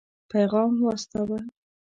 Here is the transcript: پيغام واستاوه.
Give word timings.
پيغام 0.31 0.73
واستاوه. 0.83 1.39